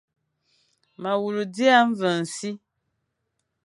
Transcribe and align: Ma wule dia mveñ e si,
Ma 1.01 1.11
wule 1.21 1.43
dia 1.55 1.77
mveñ 1.89 2.17
e 2.23 2.27
si, 2.35 2.49